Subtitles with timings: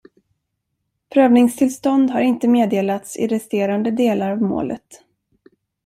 [1.09, 5.03] Prövningstillstånd har inte meddelats i resterande delar av målet.